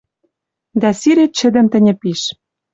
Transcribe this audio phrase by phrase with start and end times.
[0.81, 2.21] Дӓ сирет чӹдӹм тӹньӹ пиш.